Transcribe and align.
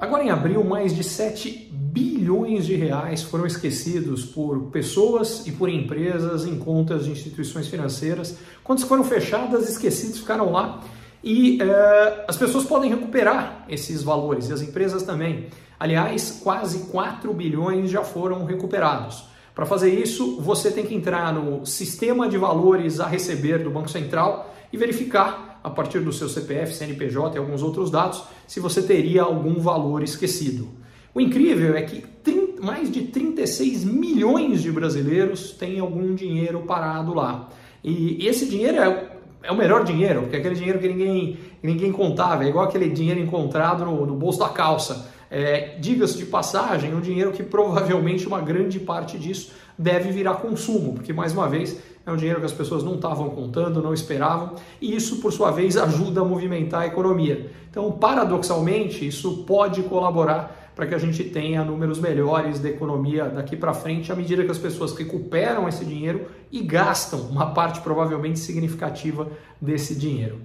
Agora 0.00 0.24
em 0.24 0.30
abril, 0.30 0.64
mais 0.64 0.94
de 0.94 1.04
7 1.04 1.70
bilhões 1.70 2.66
de 2.66 2.74
reais 2.74 3.22
foram 3.22 3.46
esquecidos 3.46 4.24
por 4.24 4.70
pessoas 4.70 5.46
e 5.46 5.52
por 5.52 5.68
empresas 5.68 6.44
em 6.44 6.58
contas 6.58 7.04
de 7.04 7.10
instituições 7.10 7.68
financeiras. 7.68 8.36
Contas 8.64 8.84
foram 8.84 9.04
fechadas, 9.04 9.68
esquecidos, 9.68 10.18
ficaram 10.18 10.50
lá. 10.50 10.82
E 11.22 11.58
uh, 11.62 12.24
as 12.26 12.36
pessoas 12.36 12.64
podem 12.64 12.90
recuperar 12.90 13.64
esses 13.68 14.02
valores 14.02 14.48
e 14.48 14.52
as 14.52 14.60
empresas 14.60 15.02
também. 15.02 15.46
Aliás, 15.78 16.40
quase 16.42 16.90
4 16.90 17.32
bilhões 17.32 17.90
já 17.90 18.02
foram 18.02 18.44
recuperados. 18.44 19.24
Para 19.54 19.66
fazer 19.66 19.92
isso, 19.92 20.40
você 20.40 20.70
tem 20.70 20.86
que 20.86 20.94
entrar 20.94 21.32
no 21.32 21.66
sistema 21.66 22.28
de 22.28 22.38
valores 22.38 23.00
a 23.00 23.06
receber 23.06 23.58
do 23.58 23.70
Banco 23.70 23.90
Central 23.90 24.54
e 24.72 24.76
verificar, 24.76 25.51
a 25.62 25.70
partir 25.70 26.00
do 26.00 26.12
seu 26.12 26.28
CPF, 26.28 26.74
CNPJ 26.74 27.36
e 27.36 27.38
alguns 27.38 27.62
outros 27.62 27.90
dados, 27.90 28.22
se 28.46 28.60
você 28.60 28.82
teria 28.82 29.22
algum 29.22 29.60
valor 29.60 30.02
esquecido. 30.02 30.68
O 31.14 31.20
incrível 31.20 31.76
é 31.76 31.82
que 31.82 32.02
30, 32.22 32.62
mais 32.62 32.90
de 32.90 33.02
36 33.02 33.84
milhões 33.84 34.62
de 34.62 34.72
brasileiros 34.72 35.52
têm 35.52 35.78
algum 35.78 36.14
dinheiro 36.14 36.60
parado 36.60 37.14
lá. 37.14 37.48
E 37.84 38.26
esse 38.26 38.46
dinheiro 38.46 38.78
é, 38.78 39.10
é 39.42 39.52
o 39.52 39.56
melhor 39.56 39.84
dinheiro, 39.84 40.22
porque 40.22 40.36
é 40.36 40.38
aquele 40.38 40.54
dinheiro 40.54 40.78
que 40.78 40.88
ninguém, 40.88 41.38
ninguém 41.62 41.92
contava, 41.92 42.44
é 42.44 42.48
igual 42.48 42.64
aquele 42.64 42.88
dinheiro 42.88 43.20
encontrado 43.20 43.84
no, 43.84 44.06
no 44.06 44.14
bolso 44.14 44.38
da 44.38 44.48
calça. 44.48 45.10
É, 45.34 45.76
Diga-se 45.78 46.18
de 46.18 46.26
passagem, 46.26 46.94
um 46.94 47.00
dinheiro 47.00 47.32
que 47.32 47.42
provavelmente 47.42 48.26
uma 48.26 48.42
grande 48.42 48.78
parte 48.78 49.18
disso 49.18 49.52
deve 49.78 50.10
virar 50.10 50.34
consumo, 50.34 50.92
porque 50.92 51.10
mais 51.10 51.32
uma 51.32 51.48
vez 51.48 51.80
é 52.04 52.12
um 52.12 52.16
dinheiro 52.16 52.38
que 52.38 52.44
as 52.44 52.52
pessoas 52.52 52.84
não 52.84 52.96
estavam 52.96 53.30
contando, 53.30 53.80
não 53.80 53.94
esperavam, 53.94 54.56
e 54.78 54.94
isso 54.94 55.22
por 55.22 55.32
sua 55.32 55.50
vez 55.50 55.78
ajuda 55.78 56.20
a 56.20 56.24
movimentar 56.24 56.82
a 56.82 56.86
economia. 56.86 57.50
Então, 57.70 57.90
paradoxalmente, 57.92 59.06
isso 59.06 59.44
pode 59.44 59.82
colaborar 59.84 60.70
para 60.76 60.86
que 60.86 60.94
a 60.94 60.98
gente 60.98 61.24
tenha 61.24 61.64
números 61.64 61.98
melhores 61.98 62.58
da 62.58 62.68
economia 62.68 63.24
daqui 63.24 63.56
para 63.56 63.72
frente, 63.72 64.12
à 64.12 64.14
medida 64.14 64.44
que 64.44 64.50
as 64.50 64.58
pessoas 64.58 64.94
recuperam 64.94 65.66
esse 65.66 65.84
dinheiro 65.84 66.26
e 66.50 66.60
gastam 66.60 67.20
uma 67.20 67.52
parte 67.52 67.80
provavelmente 67.80 68.38
significativa 68.38 69.28
desse 69.58 69.94
dinheiro. 69.94 70.40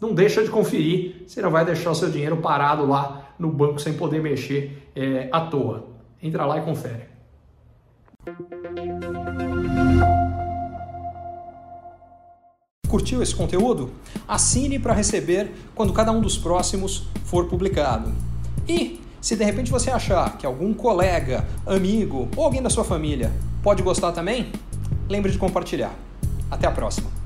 Não 0.00 0.14
deixa 0.14 0.42
de 0.42 0.48
conferir, 0.48 1.24
você 1.26 1.42
não 1.42 1.50
vai 1.50 1.62
deixar 1.62 1.90
o 1.90 1.94
seu 1.94 2.10
dinheiro 2.10 2.38
parado 2.38 2.86
lá 2.86 3.34
no 3.38 3.52
banco 3.52 3.78
sem 3.78 3.92
poder 3.92 4.22
mexer 4.22 4.90
é, 4.96 5.28
à 5.30 5.42
toa. 5.42 5.88
Entra 6.22 6.46
lá 6.46 6.56
e 6.56 6.62
confere. 6.62 7.02
Curtiu 12.88 13.22
esse 13.22 13.34
conteúdo? 13.34 13.90
Assine 14.26 14.78
para 14.78 14.94
receber 14.94 15.52
quando 15.74 15.92
cada 15.92 16.10
um 16.10 16.20
dos 16.20 16.38
próximos 16.38 17.06
for 17.24 17.46
publicado. 17.46 18.10
E 18.66 19.00
se 19.20 19.36
de 19.36 19.44
repente 19.44 19.70
você 19.70 19.90
achar 19.90 20.38
que 20.38 20.46
algum 20.46 20.72
colega, 20.72 21.46
amigo 21.66 22.26
ou 22.34 22.44
alguém 22.44 22.62
da 22.62 22.70
sua 22.70 22.84
família 22.84 23.30
pode 23.62 23.82
gostar 23.82 24.12
também, 24.12 24.50
lembre 25.10 25.30
de 25.30 25.36
compartilhar. 25.36 25.94
Até 26.50 26.66
a 26.66 26.70
próxima! 26.70 27.19